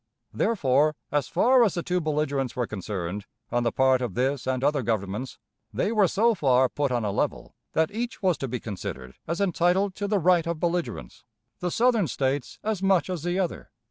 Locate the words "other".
4.63-4.81, 13.37-13.69